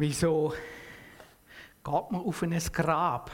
[0.00, 0.54] Wieso
[1.84, 3.30] geht man auf ein Grab?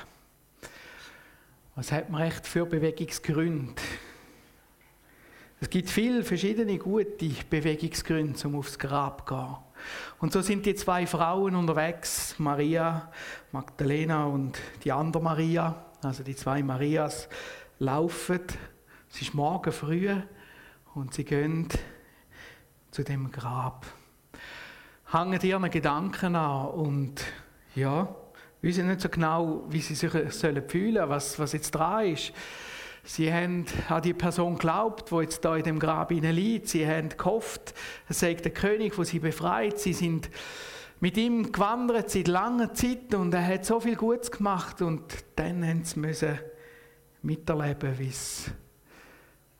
[1.76, 3.80] Was hat man echt für Bewegungsgründe?
[5.60, 9.56] Es gibt viele verschiedene gute Bewegungsgründe, um aufs Grab zu gehen.
[10.18, 13.12] Und so sind die zwei Frauen unterwegs, Maria,
[13.52, 17.28] Magdalena und die andere Maria, also die zwei Marias,
[17.78, 18.40] laufen.
[19.08, 20.10] Es ist morgen früh
[20.96, 21.68] und sie gehen
[22.90, 23.86] zu dem Grab
[25.12, 27.24] hängen ihren Gedanken an und
[27.74, 28.14] ja,
[28.60, 32.32] wissen nicht so genau, wie sie sich sollen fühlen was, was jetzt dran ist.
[33.04, 36.68] Sie haben an die Person geglaubt, die jetzt da in dem Grab liegt.
[36.68, 37.72] Sie haben gehofft,
[38.08, 39.78] es sei der König, der sie befreit.
[39.78, 40.28] Sie sind
[40.98, 45.04] mit ihm gewandert seit langer Zeit und er hat so viel Gutes gemacht und
[45.36, 46.36] dann haben sie müssen
[47.22, 48.50] miterleben, wie es,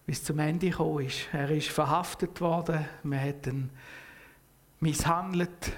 [0.06, 1.28] wie es zum Ende gekommen ist.
[1.32, 3.70] Er ist verhaftet worden, man hat ihn
[4.80, 5.72] misshandelt.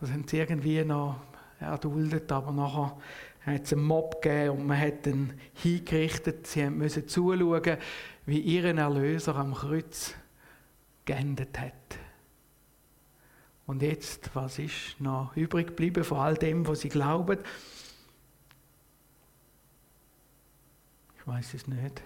[0.00, 1.20] Das haben sie irgendwie noch
[1.60, 2.96] erduldet, aber nachher
[3.44, 6.46] hat es einen Mob gegeben und man hat ihn hingerichtet.
[6.46, 7.78] Sie mussten zuschauen,
[8.26, 10.14] wie ihren Erlöser am Kreuz
[11.04, 11.72] geendet hat.
[13.66, 17.38] Und jetzt, was ist noch übrig geblieben von all dem, was sie glauben?
[21.18, 22.02] Ich weiß es nicht.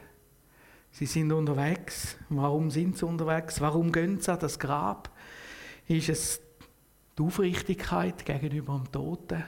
[0.91, 2.17] Sie sind unterwegs.
[2.29, 3.61] Warum sind sie unterwegs?
[3.61, 5.12] Warum gehen sie an das Grab?
[5.89, 6.41] Ist es
[7.19, 9.45] die Aufrichtigkeit gegenüber dem Toten,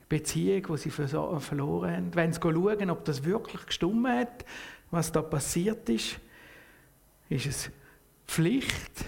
[0.00, 2.14] die Beziehung, die sie verloren haben.
[2.14, 4.44] Wenn sie schauen, ob das wirklich gestummt hat,
[4.90, 6.18] was da passiert ist,
[7.28, 7.70] ist es
[8.26, 9.04] Pflicht,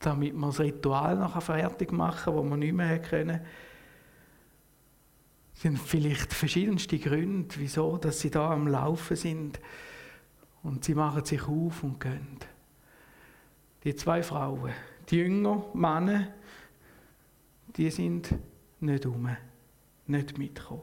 [0.00, 3.40] damit man das Ritual nachher fertig machen kann, das man nicht mehr können.
[5.54, 9.60] Es sind vielleicht verschiedenste Gründe, wieso dass sie da am Laufen sind.
[10.62, 12.38] Und sie machen sich auf und gehen.
[13.84, 14.72] Die zwei Frauen,
[15.10, 16.28] die Jünger, Männer,
[17.76, 18.34] die sind
[18.80, 19.28] nicht um,
[20.06, 20.82] nicht mitgekommen.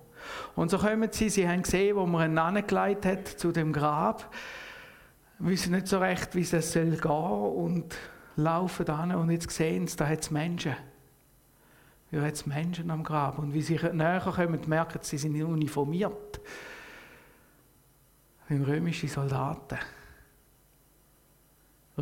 [0.56, 4.32] Und so kommen sie, sie haben gesehen, wo man ihn angelegt hat zu dem Grab,
[5.40, 7.96] wissen nicht so recht, wie es soll gehen und
[8.36, 10.76] laufen an und jetzt sehen sie, da hat es Menschen.
[12.12, 13.40] Ja, es Menschen am Grab.
[13.40, 16.42] Und wie sie näher kommen, merken sie, sie sind uniformiert.
[18.48, 19.80] Sind römische Soldaten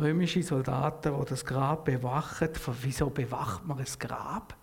[0.00, 2.48] römische Soldaten, die das Grab bewachen.
[2.82, 4.56] Wieso bewacht man das Grab?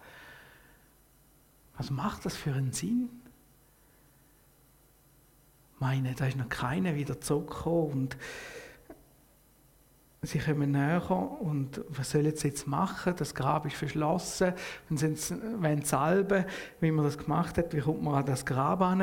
[1.77, 3.09] Was macht das für einen Sinn?
[5.75, 8.17] Ich meine, da ist noch keiner wieder zurückgekommen und
[10.23, 13.13] sie kommen näher und was sollen sie jetzt machen?
[13.15, 14.53] Das Grab ist verschlossen.
[14.89, 15.15] Und sie
[15.61, 16.45] wollen salben,
[16.79, 19.01] wie man das gemacht hat, wie kommt man an das Grab an?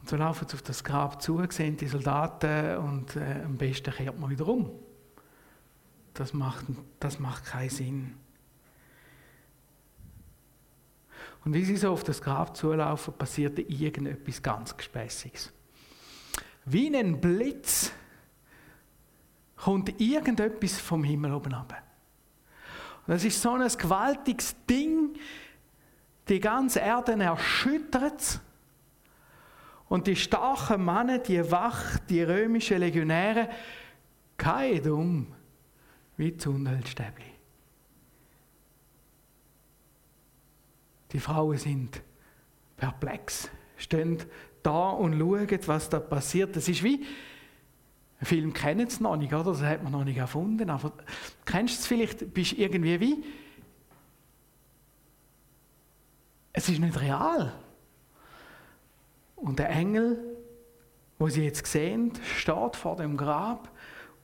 [0.00, 3.92] Und so laufen sie auf das Grab zu, sehen die Soldaten und äh, am besten
[3.92, 4.85] kehrt man wieder um
[6.18, 6.64] das macht,
[6.98, 8.14] das macht keinen Sinn.
[11.44, 15.52] Und wie sie so auf das Grab zulaufen, passierte irgendetwas ganz Gespässiges.
[16.64, 17.92] Wie ein Blitz
[19.56, 21.82] kommt irgendetwas vom Himmel oben ab.
[23.06, 25.16] Und das ist so ein gewaltiges Ding,
[26.28, 28.40] die ganze Erde erschüttert.
[29.88, 33.48] Und die starken Männer, die Wach, die römischen Legionäre,
[34.36, 35.35] kein um
[36.16, 37.24] wie Zundelstäbli.
[41.12, 42.02] Die Frauen sind
[42.76, 44.18] perplex, stehen
[44.62, 46.56] da und schauen, was da passiert.
[46.56, 47.04] Das ist wie,
[48.18, 49.52] ein Film kennen es noch nicht, oder?
[49.52, 50.70] Das hat man noch nicht erfunden.
[50.70, 50.92] Aber
[51.44, 53.24] kennst du es vielleicht, bist du irgendwie wie,
[56.52, 57.52] es ist nicht real.
[59.36, 60.18] Und der Engel,
[61.18, 63.70] wo sie jetzt sehen, steht vor dem Grab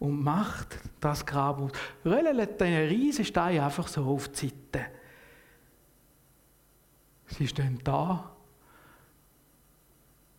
[0.02, 1.70] und macht das Grab aus.
[2.04, 4.86] Röllelt den riesen Stein einfach so auf die Seite.
[7.28, 8.32] Sie stehen da.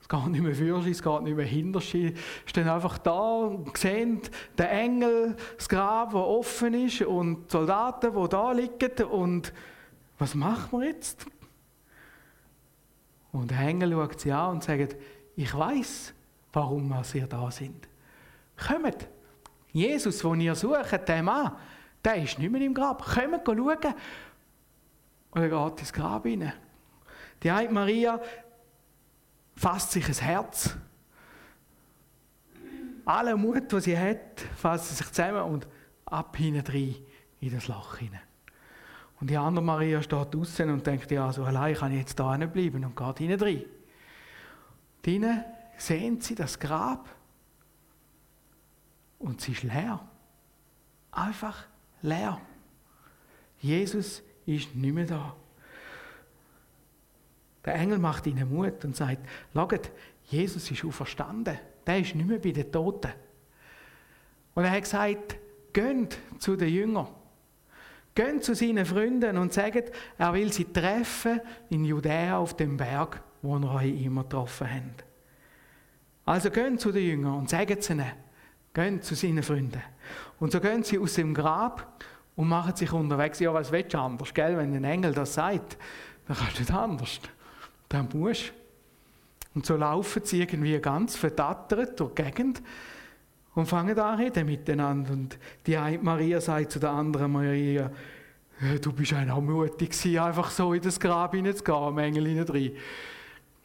[0.01, 2.13] Es geht nicht mehr für sie, es geht nicht mehr hinter sie.
[2.45, 4.19] Stehen einfach da und sehen
[4.57, 9.05] den Engel, das Grab, das offen ist und die Soldaten, die da liegen.
[9.05, 9.53] Und
[10.17, 11.25] was machen wir jetzt?
[13.31, 14.97] Und der Engel schaut sie an und sagt,
[15.37, 16.13] ich weiß,
[16.51, 17.87] warum wir da sind.
[18.57, 19.12] Kommt!
[19.73, 21.51] Jesus, den ihr sucht, der Mann,
[22.05, 23.03] der ist nicht mehr im Grab.
[23.03, 23.93] Kommt schauen.
[25.31, 26.53] Und er geht ins Grab hinein.
[27.41, 28.21] Die eine Maria
[29.55, 30.75] fasst sich ein Herz.
[33.05, 35.67] Alle Mut, den sie hat, fasst sie sich zusammen und
[36.05, 36.95] ab hinein
[37.39, 38.21] in das Loch hinein.
[39.19, 42.37] Und die andere Maria steht draußen und denkt, ja, so allein kann ich jetzt da
[42.37, 43.65] bleiben und geht hinein rein.
[45.01, 45.43] Drinnen
[45.77, 47.09] sehen sie das Grab
[49.23, 49.99] und sie ist leer.
[51.11, 51.65] Einfach
[52.01, 52.39] leer.
[53.59, 55.35] Jesus ist nicht mehr da.
[57.65, 59.91] Der Engel macht ihnen Mut und sagt, schaut,
[60.25, 61.57] Jesus ist auferstanden.
[61.87, 63.13] Der ist nicht mehr bei den Toten.
[64.53, 65.37] Und er hat gesagt,
[65.71, 67.07] geht zu den Jüngern.
[68.15, 73.23] Geht zu seinen Freunden und sagt, er will sie treffen in Judäa auf dem Berg,
[73.41, 75.05] wo er euch immer getroffen hat.
[76.25, 78.22] Also gehen zu den Jüngern und es ihnen.
[78.73, 79.81] Gehen zu seinen Freunden.
[80.39, 82.03] Und so gehen sie aus dem Grab
[82.35, 83.39] und machen sich unterwegs.
[83.39, 84.57] Ja, was willst du anders, gell?
[84.57, 85.77] Wenn ein Engel das sagt,
[86.27, 87.19] dann kannst du nicht anders.
[87.89, 88.53] Dann musst du.
[89.55, 92.61] Und so laufen sie irgendwie ganz verdattert durch die Gegend
[93.53, 95.11] und fangen an reden miteinander.
[95.11, 95.37] Und
[95.67, 97.91] die eine Maria sagt zu der anderen Maria,
[98.81, 102.71] du bist auch mutig einfach so in das Grab hineinzugehen, am Engel hinein.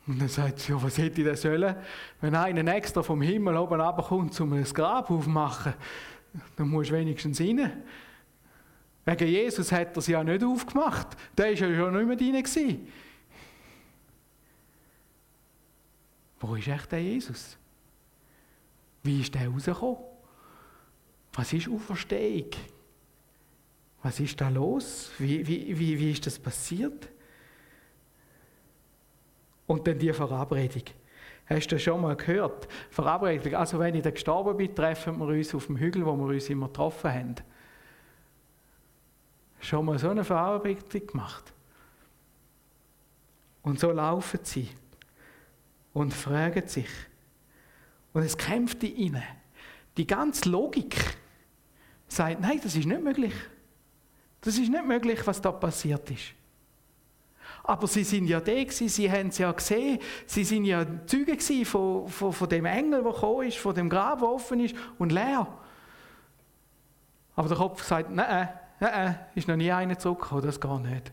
[0.08, 1.76] Und dann sagt sie, ja, was hätte ich denn sollen?
[2.22, 5.74] Wenn einer extra vom Himmel oben runterkommt, um ein Grab aufzumachen,
[6.56, 7.82] dann musst du wenigstens rein.
[9.04, 11.08] Wegen Jesus hat er sie ja nicht aufgemacht.
[11.36, 12.88] Der war ja schon nicht mehr drin.
[16.40, 17.58] Wo ist echt der Jesus?
[19.02, 19.98] Wie ist der rausgekommen?
[21.34, 22.50] Was ist Auferstehung?
[24.02, 25.10] Was ist da los?
[25.18, 27.10] Wie, wie, wie, wie ist das passiert?
[29.68, 30.82] Und dann die Verabredung.
[31.46, 32.66] Hast du schon mal gehört?
[32.90, 33.54] Verabredung.
[33.54, 36.48] Also, wenn ich dann gestorben bin, treffen wir uns auf dem Hügel, wo wir uns
[36.50, 37.34] immer getroffen haben.
[39.60, 41.52] Schon mal so eine Verabredung gemacht.
[43.62, 44.68] Und so laufen sie
[45.92, 46.88] und fragen sich.
[48.14, 49.22] Und es kämpft in ihnen.
[49.96, 50.96] Die ganze Logik
[52.06, 53.34] sagt, nein, das ist nicht möglich.
[54.40, 56.37] Das ist nicht möglich, was da passiert ist.
[57.68, 61.38] Aber sie sind ja da gewesen, sie haben es ja gesehen, sie sind ja Zeuge
[61.66, 65.12] von, von, von dem Engel, der gekommen ist, von dem Grab, der offen ist und
[65.12, 65.46] leer.
[67.36, 68.48] Aber der Kopf sagt, nein,
[68.80, 71.12] nein, ist noch nie einer zurückgekommen, das geht nicht.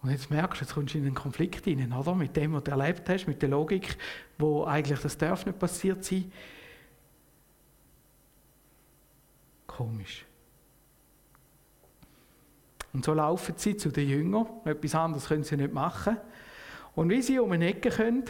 [0.00, 2.14] Und jetzt merkst du, jetzt kommst du in einen Konflikt hinein, oder?
[2.14, 3.98] Mit dem, was du erlebt hast, mit der Logik,
[4.38, 6.32] wo eigentlich das darf nicht passiert sein.
[9.66, 10.24] Komisch.
[12.92, 14.46] Und so laufen sie zu den Jüngern.
[14.64, 16.16] Etwas anderes können sie nicht machen.
[16.94, 18.24] Und wie sie um eine Ecke können,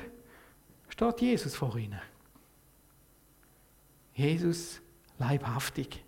[0.89, 2.01] steht Jesus vor ihnen.
[4.15, 4.81] Jesus
[5.19, 6.05] leibhaftig.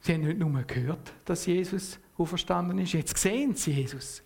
[0.00, 4.22] Sie haben nicht nur gehört, dass Jesus auferstanden ist, jetzt sehen sie Jesus.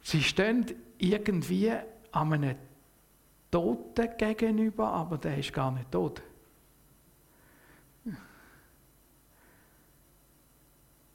[0.00, 0.64] Sie stehen
[0.96, 1.72] irgendwie
[2.12, 2.56] an einem
[3.50, 6.22] Toten gegenüber, aber der ist gar nicht tot.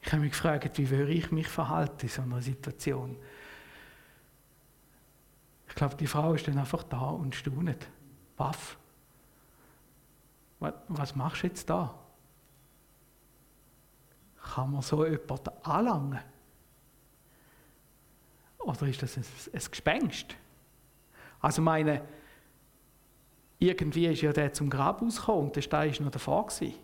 [0.05, 3.15] Ich habe mich gefragt, wie würde ich mich verhalten in so einer Situation?
[5.67, 7.87] Ich glaube, die Frau ist dann einfach da und staunet.
[8.35, 8.77] Baff.
[10.59, 11.97] Was machst du jetzt da?
[14.53, 16.19] Kann man so jemanden anlangen?
[18.59, 20.35] Oder ist das ein, ein Gespenst?
[21.39, 22.01] Also meine,
[23.57, 26.47] irgendwie ist ja der zum Grab rausgekommen und der Stein war noch davor.
[26.47, 26.82] Gewesen.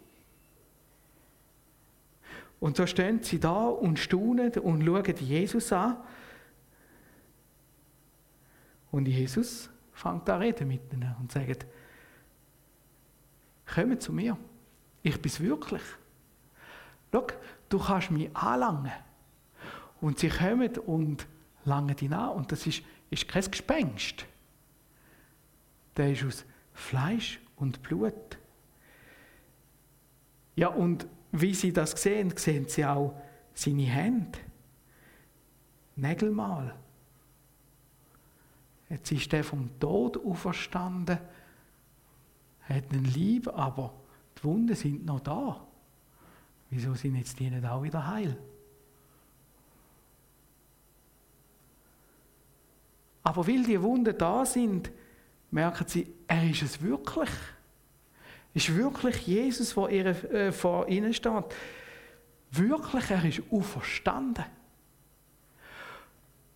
[2.60, 5.98] Und so stehen sie da und staunen und schauen Jesus an.
[8.92, 11.66] Und Jesus fängt an reden mit ihnen und sagt,
[13.74, 14.38] komm zu mir,
[15.04, 15.82] ich bin's wirklich.
[17.12, 17.28] Schau,
[17.70, 18.92] du kannst mich anlangen.
[20.02, 21.28] Und sie kommen und
[21.66, 22.30] langen ihn an.
[22.32, 24.26] Und das ist, ist kein Gespenst.
[25.98, 28.38] Der ist aus Fleisch und Blut.
[30.56, 33.14] Ja, und wie sie das sehen, sehen sie auch
[33.54, 34.40] seine Hände.
[35.96, 36.76] Nägelmal.
[38.90, 41.20] Jetzt ist er vom Tod auferstanden,
[42.62, 43.94] hat einen Lieb, aber
[44.38, 45.66] die Wunden sind noch da.
[46.70, 48.38] Wieso sind jetzt die nicht auch wieder heil?
[53.24, 54.92] Aber weil die Wunden da sind,
[55.52, 57.30] merken sie, er ist es wirklich.
[58.54, 61.46] Ist wirklich Jesus, der ihr, äh, vor ihnen steht.
[62.52, 64.46] Wirklich, er ist auferstanden.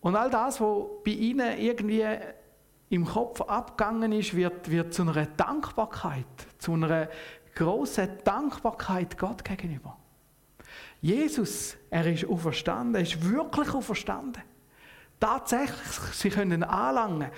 [0.00, 2.04] Und all das, was bei ihnen irgendwie
[2.90, 6.26] im Kopf abgegangen ist, wird, wird zu einer Dankbarkeit,
[6.58, 7.08] zu einer
[7.54, 9.96] großen Dankbarkeit Gott gegenüber.
[11.00, 14.42] Jesus, er ist auferstanden, er ist wirklich auferstanden.
[15.20, 17.30] Tatsächlich, sie können anlangen.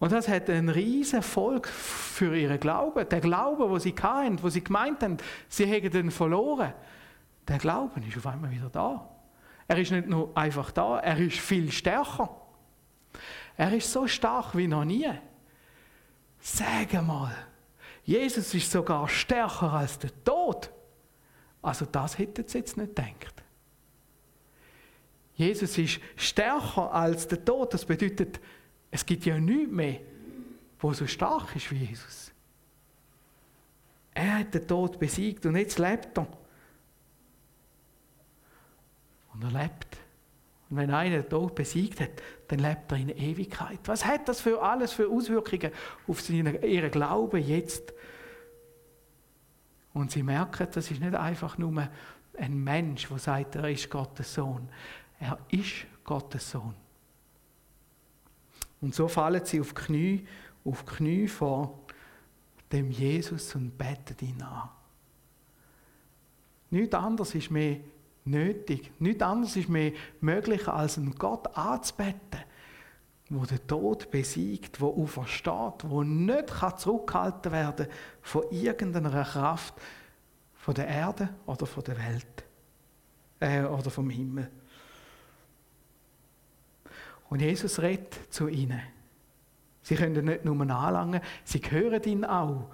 [0.00, 3.06] Und das hat einen riesen Erfolg für ihren Glauben.
[3.08, 6.72] Der Glaube, wo sie hatten, wo sie gemeint haben, sie hätten den verloren.
[7.46, 9.08] Der Glauben ist auf einmal wieder da.
[9.68, 12.34] Er ist nicht nur einfach da, er ist viel stärker.
[13.58, 15.08] Er ist so stark wie noch nie.
[16.40, 17.36] Sag mal,
[18.02, 20.70] Jesus ist sogar stärker als der Tod.
[21.60, 23.42] Also das hätten sie jetzt nicht gedacht.
[25.34, 27.74] Jesus ist stärker als der Tod.
[27.74, 28.40] Das bedeutet,
[28.90, 30.00] es gibt ja nichts mehr,
[30.78, 32.32] wo so stark ist wie Jesus.
[34.12, 36.26] Er hat den Tod besiegt und jetzt lebt er.
[39.32, 39.96] Und er lebt.
[40.68, 42.10] Und wenn einer den Tod besiegt hat,
[42.48, 43.80] dann lebt er in Ewigkeit.
[43.84, 45.72] Was hat das für alles für Auswirkungen
[46.06, 47.92] auf ihren Glauben jetzt?
[49.92, 51.88] Und sie merken, das ist nicht einfach nur
[52.38, 54.68] ein Mensch, der sagt, er ist Gottes Sohn.
[55.18, 56.74] Er ist Gottes Sohn.
[58.80, 60.26] Und so fallen sie auf Knie,
[60.64, 61.80] auf Knie vor
[62.72, 64.68] dem Jesus und beten ihn an.
[66.70, 67.78] Nichts anderes ist mehr
[68.24, 72.40] nötig, nichts anderes ist mehr möglich, als einen Gott anzubeten,
[73.28, 79.74] wo der Tod besiegt, wo aufersteht, wo nicht zurückgehalten werden kann von irgendeiner Kraft
[80.54, 82.44] von der Erde oder von der Welt
[83.40, 84.50] äh, oder vom Himmel.
[87.30, 88.82] Und Jesus redet zu ihnen.
[89.82, 92.70] Sie können nicht nur anlangen, sie hören ihn auch.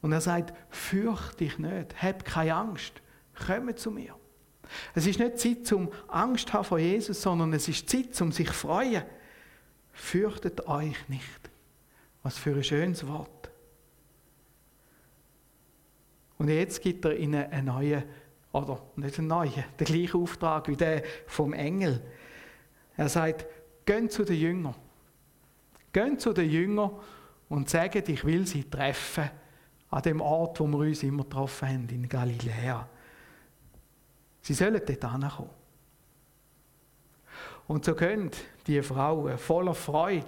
[0.00, 2.92] Und er sagt, fürchte dich nicht, hab keine Angst,
[3.46, 4.14] komm zu mir.
[4.94, 8.50] Es ist nicht Zeit zum Angst haben vor Jesus, sondern es ist Zeit zum sich
[8.50, 9.02] freuen.
[9.92, 11.50] Fürchtet euch nicht.
[12.22, 13.50] Was für ein schönes Wort.
[16.38, 18.04] Und jetzt gibt er ihnen einen neuen,
[18.52, 22.02] oder nicht einen neuen, den gleichen Auftrag wie der vom Engel.
[22.96, 23.46] Er sagt,
[23.84, 24.74] geht zu den Jüngern.
[25.92, 26.90] Geht zu den Jüngern
[27.48, 29.30] und sagt, ich will sie treffen
[29.90, 32.88] an dem Ort, wo wir uns immer getroffen haben, in Galiläa.
[34.40, 35.50] Sie sollen dort hinkommen.
[37.66, 38.30] Und so können
[38.66, 40.26] die Frauen voller Freude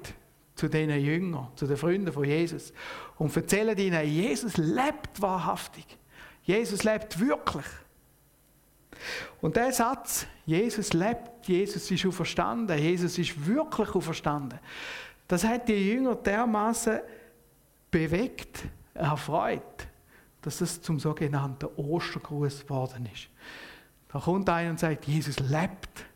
[0.55, 2.73] zu diesen Jüngern, zu den Freunden von Jesus
[3.19, 5.85] und erzählen ihnen, Jesus lebt wahrhaftig.
[6.43, 7.67] Jesus lebt wirklich.
[9.41, 14.59] Und der Satz, Jesus lebt, Jesus ist auferstanden, Jesus ist wirklich auferstanden,
[15.29, 17.01] das hat die Jünger dermaßen
[17.91, 19.89] bewegt, erfreut,
[20.43, 23.29] dass es zum sogenannten Ostergruß geworden ist.
[24.13, 26.07] Da kommt einer und sagt, Jesus lebt.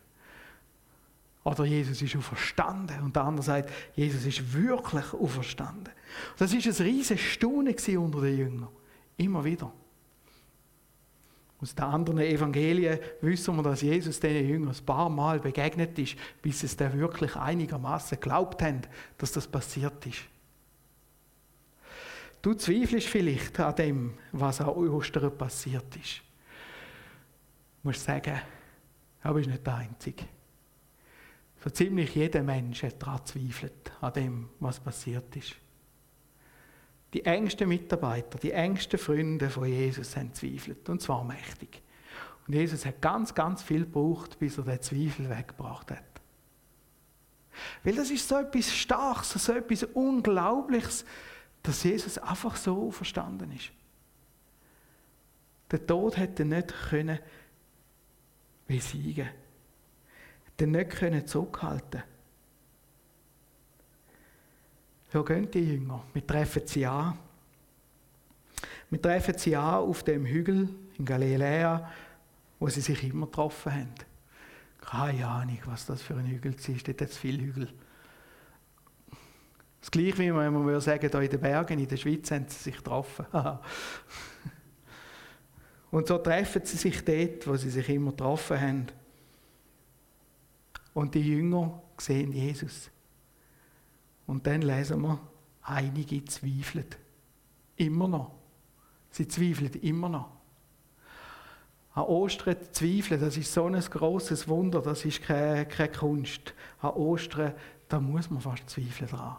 [1.42, 3.00] Oder Jesus ist auferstanden.
[3.02, 5.92] Und der andere sagt, Jesus ist wirklich auferstanden.
[6.38, 8.68] Das ist ein riesiges Staunen unter den Jüngern.
[9.16, 9.72] Immer wieder.
[11.60, 16.16] Aus den anderen Evangelien wissen wir, dass Jesus den Jüngern ein paar Mal begegnet ist,
[16.40, 18.80] bis es dann wirklich einigermaßen glaubt haben,
[19.18, 20.20] dass das passiert ist.
[22.40, 26.22] Du zweifelst vielleicht an dem, was an Ostern passiert ist.
[27.82, 28.40] Du musst sagen,
[29.22, 30.24] aber ist nicht der Einzige.
[31.62, 35.56] So ziemlich jeder Mensch hat daran zweifelt, an dem, was passiert ist.
[37.12, 40.88] Die engsten Mitarbeiter, die engsten Freunde von Jesus haben zweifelt.
[40.88, 41.82] Und zwar mächtig.
[42.46, 46.04] Und Jesus hat ganz, ganz viel gebraucht, bis er den Zweifel weggebracht hat.
[47.82, 51.04] Weil das ist so etwas Starkes, so etwas Unglaubliches,
[51.62, 53.70] dass Jesus einfach so verstanden ist.
[55.70, 57.18] Der Tod hätte nicht können
[58.66, 59.28] besiegen,
[60.46, 62.02] hätte nicht können zurückhalten.
[65.12, 66.04] So gehen die Jünger.
[66.12, 67.18] Wir treffen sie an.
[68.90, 71.90] Wir treffen sie an auf dem Hügel in Galiläa,
[72.58, 73.94] wo sie sich immer getroffen haben.
[74.80, 76.68] Keine Ahnung, was das für ein Hügel ist.
[76.68, 77.68] Dort hat es viele Hügel.
[79.80, 82.58] Das gleiche wie man immer sagen, hier in den Bergen in der Schweiz haben sie
[82.58, 83.26] sich getroffen.
[85.90, 88.86] Und so treffen sie sich dort, wo sie sich immer getroffen haben.
[90.94, 92.90] Und die Jünger sehen Jesus.
[94.30, 95.18] Und dann lesen wir,
[95.62, 96.86] einige zweifeln.
[97.74, 98.30] Immer noch.
[99.10, 100.30] Sie zweifeln immer noch.
[101.94, 106.54] An Ostern zweifeln, das ist so ein grosses Wunder, das ist keine, keine Kunst.
[106.80, 107.54] An Ostern,
[107.88, 109.36] da muss man fast zweifeln dran.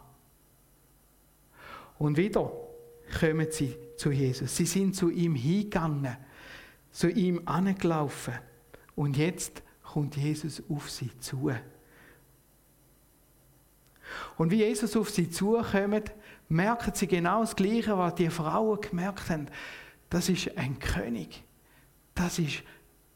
[1.98, 2.52] Und wieder
[3.18, 4.54] kommen sie zu Jesus.
[4.54, 6.18] Sie sind zu ihm hingegangen,
[6.90, 8.34] zu ihm angelaufen.
[8.94, 11.50] Und jetzt kommt Jesus auf sie zu.
[14.36, 16.12] Und wie Jesus auf sie zukommt,
[16.48, 19.46] merken sie genau das Gleiche, was die Frauen gemerkt haben.
[20.10, 21.42] Das ist ein König.
[22.14, 22.62] Das ist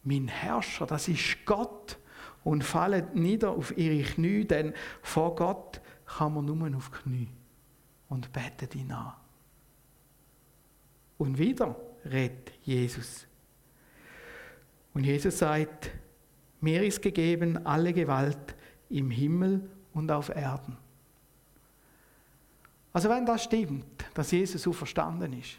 [0.03, 0.87] mein Herrscher.
[0.87, 1.99] Das ist Gott.
[2.45, 4.73] Und fallen nieder auf ihre Knie, denn
[5.03, 7.29] vor Gott kann man nur auf Knie
[8.09, 9.13] und betet ihn an.
[11.19, 11.75] Und wieder
[12.05, 13.27] redet Jesus.
[14.95, 15.91] Und Jesus sagt,
[16.61, 18.55] mir ist gegeben alle Gewalt
[18.89, 20.77] im Himmel und auf Erden.
[22.97, 25.59] Also wenn das stimmt, dass Jesus so verstanden ist,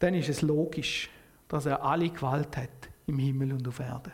[0.00, 1.08] dann ist es logisch,
[1.46, 4.10] dass er alle Gewalt hat im Himmel und auf Erde.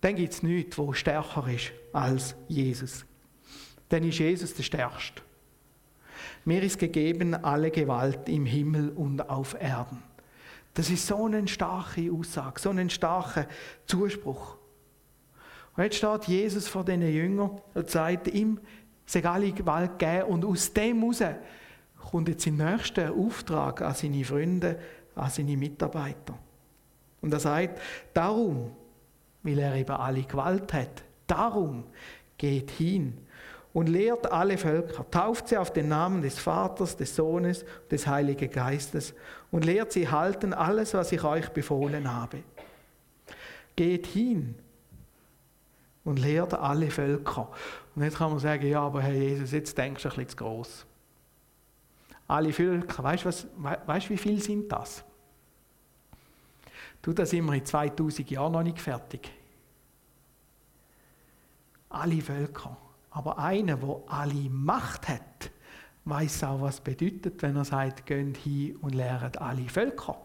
[0.00, 3.04] dann gibt es nichts, wo stärker ist als Jesus.
[3.88, 5.20] Dann ist Jesus der Stärkste.
[6.44, 10.00] Mir ist gegeben alle Gewalt im Himmel und auf Erden.
[10.74, 13.48] Das ist so eine starke Aussage, so ein starker
[13.86, 14.58] Zuspruch.
[15.76, 18.60] Und jetzt steht Jesus vor diesen Jüngern und sagt ihm,
[19.24, 21.22] alle Gewalt geben und aus dem heraus
[22.10, 24.78] kommt jetzt sein nächster Auftrag an seine Freunde,
[25.14, 26.38] an seine Mitarbeiter.
[27.20, 27.80] Und er sagt,
[28.12, 28.72] darum,
[29.42, 31.84] weil er eben alle Gewalt hat, darum
[32.36, 33.18] geht hin
[33.72, 38.50] und lehrt alle Völker, tauft sie auf den Namen des Vaters, des Sohnes, des Heiligen
[38.50, 39.14] Geistes
[39.50, 42.38] und lehrt sie halten alles, was ich euch befohlen habe.
[43.76, 44.56] Geht hin
[46.04, 47.50] und lehrt alle Völker.
[47.94, 50.36] Und jetzt kann man sagen, ja, aber Herr Jesus, jetzt denkst du ein bisschen zu
[50.36, 50.86] gross.
[52.26, 55.04] Alle Völker, weißt du, wie viel sind das?
[57.02, 59.30] Du, das sind wir in 2000 Jahren noch nicht fertig.
[61.90, 62.76] Alle Völker.
[63.10, 65.50] Aber einer, der alle Macht hat,
[66.04, 70.16] weiß auch, was bedeutet, wenn er sagt, geht hin und lehrt alle Völker.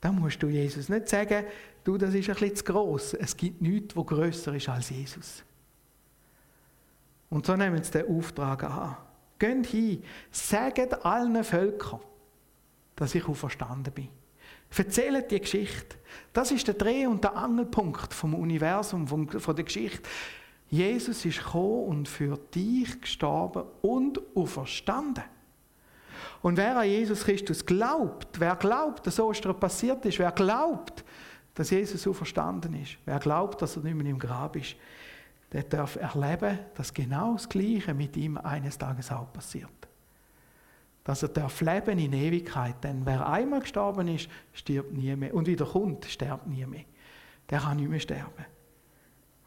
[0.00, 1.44] Da musst du Jesus nicht sagen,
[1.84, 3.14] du, das ist ein bisschen zu gross.
[3.14, 5.42] Es gibt nichts, wo grösser ist als Jesus.
[7.30, 8.96] Und so nehmen sie den Auftrag an.
[9.38, 12.00] Geht hin, sagt allen Völkern,
[12.94, 14.08] dass ich auferstanden bin.
[14.76, 15.96] Erzählt die Geschichte.
[16.32, 20.08] Das ist der Dreh- und der Angelpunkt vom Universum, von der Geschichte.
[20.68, 25.24] Jesus ist gekommen und für dich gestorben und auferstanden.
[26.42, 31.04] Und wer an Jesus Christus glaubt, wer glaubt, dass Ostern passiert ist, wer glaubt,
[31.54, 34.76] dass Jesus auferstanden ist, wer glaubt, dass er nicht mehr im Grab ist,
[35.52, 39.70] der darf erleben, dass genau das Gleiche mit ihm eines Tages auch passiert.
[41.04, 45.32] Dass er darf leben in Ewigkeit, denn wer einmal gestorben ist, stirbt nie mehr.
[45.32, 46.84] Und wieder kommt, stirbt nie mehr.
[47.48, 48.44] Der kann nicht mehr sterben.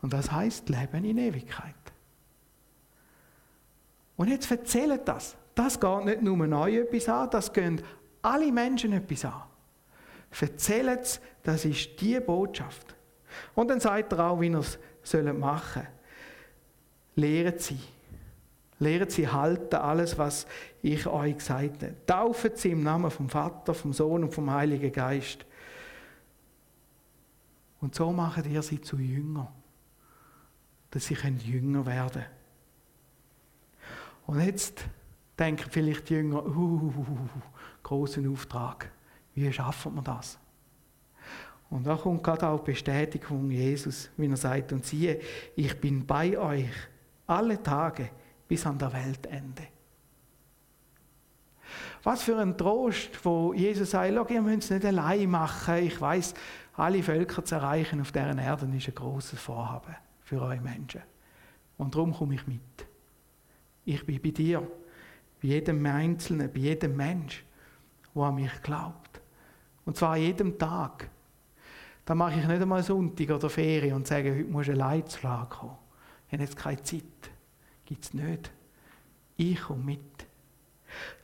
[0.02, 1.76] Und das heißt Leben in Ewigkeit.
[4.16, 5.36] Und jetzt erzählt das.
[5.60, 7.82] Das geht nicht nur neu etwas an, das gehen
[8.22, 9.44] alle Menschen etwas an.
[10.40, 12.96] Erzählt es, das ist die Botschaft.
[13.56, 14.80] Und dann sagt er auch, wie er es
[15.38, 15.88] machen sollen.
[17.16, 17.78] Lehret sie.
[18.80, 20.48] Lehret sie halten alles, was
[20.82, 21.96] ich euch gesagt habe.
[22.06, 25.46] Taufen sie im Namen vom Vater, vom Sohn und vom Heiligen Geist.
[27.82, 29.50] Und so machen ihr sie zu Jüngern
[30.92, 32.26] dass sie jünger werden können.
[34.26, 34.86] Und jetzt
[35.40, 36.94] denken vielleicht die Jünger, uh,
[37.84, 38.92] großen Auftrag.
[39.34, 40.38] Wie schaffen wir das?
[41.70, 45.20] Und da kommt gerade auch Bestätigung Jesus, wie er sagt, und siehe,
[45.56, 46.70] ich bin bei euch
[47.28, 48.10] alle Tage
[48.48, 49.68] bis an der Weltende.
[52.02, 55.76] Was für ein Trost, wo Jesus sagt, ihr müsst es nicht allein machen.
[55.84, 56.34] Ich weiß,
[56.76, 61.02] alle Völker zu erreichen auf deren Erden ist ein großes Vorhaben für euch Menschen.
[61.78, 62.62] Und darum komme ich mit.
[63.86, 64.66] Ich bin bei dir,
[65.42, 67.44] bei jedem Einzelnen, bei jedem Mensch,
[68.14, 69.22] der an mich glaubt.
[69.86, 71.10] Und zwar an jedem Tag.
[72.06, 75.04] Da mache ich nicht einmal Sonntag oder Ferien und sage, heute musst du allein
[75.50, 75.78] kommen.
[76.28, 77.04] Ich habe jetzt keine Zeit.
[77.86, 78.52] Gibt es nicht.
[79.38, 80.00] Ich komme mit.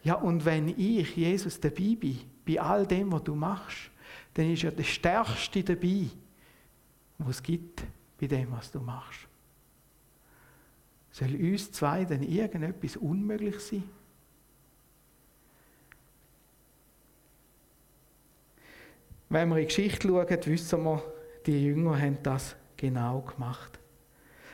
[0.04, 3.89] Ja, und wenn ich, Jesus, dabei bin, bei all dem, was du machst,
[4.34, 6.08] dann ist ja der Stärkste dabei,
[7.17, 7.84] was es gibt
[8.19, 9.28] bei dem, was du machst.
[11.12, 13.84] Soll uns zwei denn irgendetwas unmöglich sein?
[19.36, 21.04] Wenn wir in die Geschichte schauen, wissen wir,
[21.45, 23.78] die Jünger haben das genau gemacht.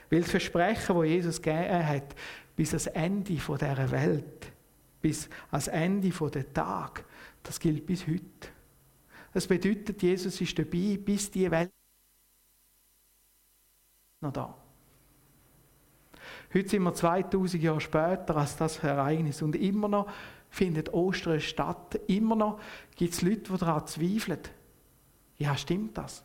[0.10, 2.16] Weil das Versprechen, das Jesus gegeben hat,
[2.56, 4.52] bis ans Ende dieser Welt,
[5.00, 7.06] bis ans Ende der Tag,
[7.44, 8.24] das gilt bis heute.
[9.32, 11.70] Das bedeutet, Jesus ist dabei, bis die Welt
[14.20, 14.58] noch da.
[16.56, 20.12] Heute sind wir 2000 Jahre später als das Ereignis und immer noch
[20.50, 22.00] findet Ostern statt.
[22.08, 22.60] Immer noch
[22.96, 24.40] gibt es Leute, die daran zweifeln.
[25.42, 26.24] Ja, stimmt das?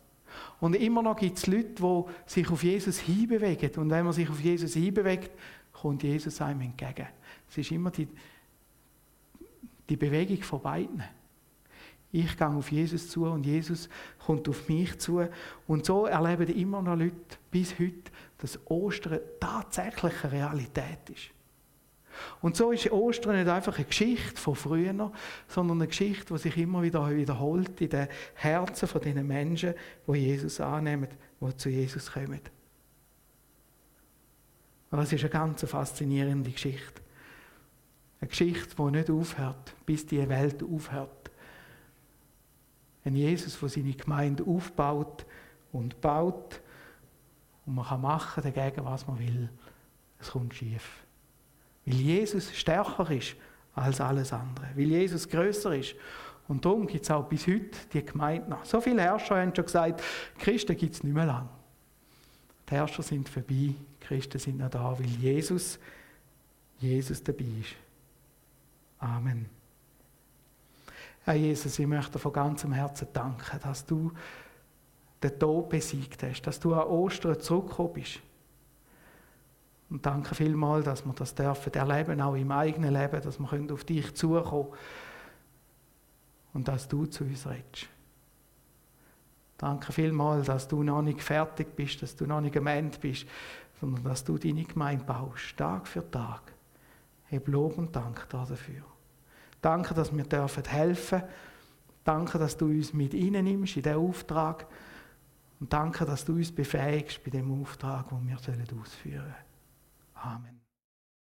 [0.61, 3.70] Und immer noch gibt es Leute, die sich auf Jesus hinbewegen.
[3.76, 5.31] Und wenn man sich auf Jesus hinbewegt,
[5.72, 7.07] kommt Jesus einem entgegen.
[7.48, 8.07] Es ist immer die,
[9.88, 11.02] die Bewegung von beiden.
[12.12, 15.26] Ich gehe auf Jesus zu und Jesus kommt auf mich zu.
[15.66, 21.36] Und so erleben immer noch Leute bis heute, dass Ostern tatsächlich eine Realität ist.
[22.40, 25.12] Und so ist Ostern nicht einfach eine Geschichte von früher,
[25.48, 29.74] sondern eine Geschichte, die sich immer wieder wiederholt in den Herzen von den Menschen,
[30.07, 31.09] die Jesus annehmen,
[31.40, 32.40] die zu Jesus kommen.
[34.90, 37.02] Und das ist eine ganz faszinierende Geschichte.
[38.20, 41.31] Eine Geschichte, die nicht aufhört, bis die Welt aufhört.
[43.05, 45.26] Ein Jesus, der seine Gemeinde aufbaut
[45.72, 46.61] und baut
[47.66, 49.50] und man kann machen dagegen, was man will.
[50.18, 51.06] Es kommt schief.
[51.87, 53.37] Weil Jesus stärker ist
[53.75, 54.68] als alles andere.
[54.75, 55.94] Weil Jesus größer ist.
[56.49, 58.64] Und darum gibt es auch bis heute die Gemeinde noch.
[58.64, 60.03] So viele Herrscher haben schon gesagt,
[60.38, 61.49] Christen gibt es nicht mehr lang.
[62.68, 65.79] Die Herrscher sind vorbei, Christen sind noch da, weil Jesus,
[66.79, 67.75] Jesus dabei ist.
[68.99, 69.46] Amen.
[71.25, 74.12] Herr Jesus, ich möchte von ganzem Herzen danken, dass du
[75.22, 78.20] den Tod besiegt hast, dass du an Ostern zurückgekommen bist.
[79.88, 83.85] Und danke vielmals, dass wir das dürfen erleben, auch im eigenen Leben, dass wir auf
[83.85, 84.81] dich zukommen können
[86.55, 87.88] und dass du zu uns redest.
[89.59, 93.27] Danke vielmals, dass du noch nicht fertig bist, dass du noch nicht am Ende bist,
[93.81, 96.53] sondern dass du deine Gemeinde baust, Tag für Tag.
[97.27, 98.83] Heb Lob und Dank dafür.
[99.62, 101.22] Danke, dass wir dürfen helfen
[102.07, 104.68] Danke, dass du uns mit nimmst in diesen Auftrag.
[105.59, 108.85] Und danke, dass du uns befähigst bei dem Auftrag, den wir ausführen
[109.22, 109.45] sollen.
[110.27, 110.56] Amen.